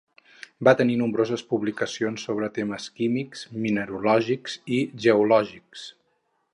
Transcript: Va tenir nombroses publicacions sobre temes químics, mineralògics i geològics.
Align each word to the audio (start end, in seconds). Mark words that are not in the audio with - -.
Va 0.67 0.71
tenir 0.77 0.95
nombroses 1.01 1.43
publicacions 1.51 2.25
sobre 2.29 2.49
temes 2.57 2.89
químics, 3.01 3.45
mineralògics 3.67 4.59
i 4.79 4.83
geològics. 5.07 5.89